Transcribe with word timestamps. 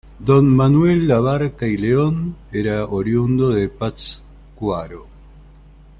Don 0.19 0.47
Manuel 0.47 1.11
Abarca 1.11 1.67
y 1.67 1.77
León 1.77 2.35
era 2.51 2.85
oriundo 2.87 3.49
de 3.51 3.69
Pátzcuaro. 3.69 5.05